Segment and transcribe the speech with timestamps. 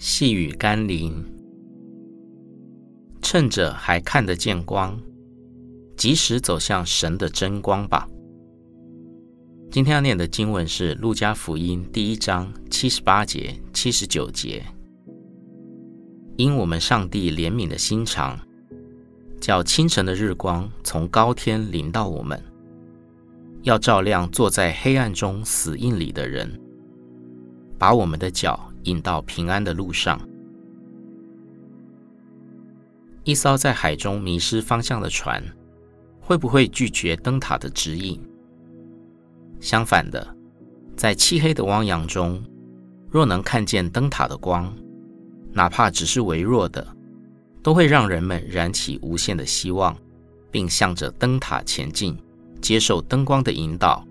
[0.00, 1.24] 细雨甘霖，
[3.20, 4.96] 趁着还看得见光，
[5.96, 8.08] 及时走向神的真光吧。
[9.72, 14.64] 今天要念的经文是《路加福音》第一章七十八节、七十九节。
[16.36, 18.38] 因我们上帝怜悯的心肠，
[19.40, 22.40] 叫清晨的日光从高天临到我们，
[23.62, 26.56] 要照亮坐在黑暗中死荫里的人，
[27.76, 30.18] 把我们的脚引到平安的路上。
[33.24, 35.42] 一艘在海中迷失方向的船，
[36.20, 38.18] 会不会拒绝灯塔的指引？
[39.60, 40.26] 相反的，
[40.96, 42.42] 在漆黑的汪洋中，
[43.10, 44.74] 若能看见灯塔的光，
[45.52, 46.86] 哪怕只是微弱的，
[47.62, 49.94] 都会让人们燃起无限的希望，
[50.50, 52.16] 并向着灯塔前进，
[52.62, 54.06] 接受灯光的引导，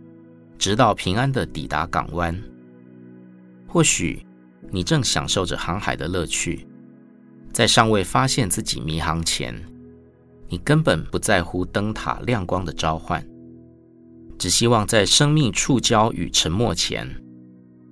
[0.60, 2.40] 直到平安的抵达港湾。
[3.68, 4.24] 或许
[4.72, 6.68] 你正享受着航海的乐趣，
[7.54, 9.56] 在尚未发现自己迷航前，
[10.50, 13.26] 你根本不在乎灯塔亮光的召唤。
[14.38, 17.10] 只希望在生命触礁与沉没前，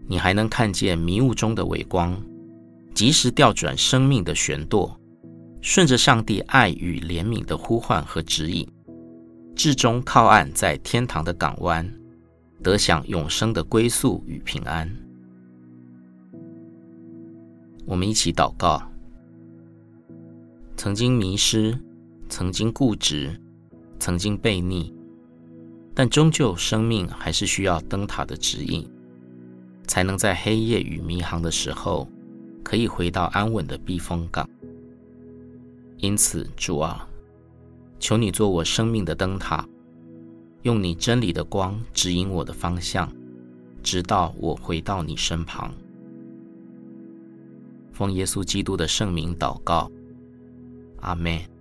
[0.07, 2.21] 你还能看见迷雾中的微光，
[2.93, 4.99] 及时调转生命的旋舵，
[5.61, 8.67] 顺着上帝爱与怜悯的呼唤和指引，
[9.55, 11.91] 至终靠岸在天堂的港湾，
[12.61, 15.04] 得享永生的归宿与平安。
[17.85, 18.81] 我们一起祷告：
[20.75, 21.77] 曾经迷失，
[22.27, 23.39] 曾经固执，
[23.99, 24.93] 曾经悖逆。
[25.93, 28.85] 但终究，生命还是需要灯塔的指引，
[29.87, 32.09] 才能在黑夜与迷航的时候，
[32.63, 34.49] 可以回到安稳的避风港。
[35.97, 37.07] 因此，主啊，
[37.99, 39.65] 求你做我生命的灯塔，
[40.63, 43.09] 用你真理的光指引我的方向，
[43.81, 45.71] 直到我回到你身旁。
[47.95, 49.89] 奉耶稣基督的圣名祷告，
[50.99, 51.54] 阿门。